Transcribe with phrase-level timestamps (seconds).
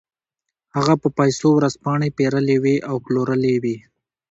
[0.75, 3.77] هغه په پیسو ورځپاڼې پېرلې وې او پلورلې وې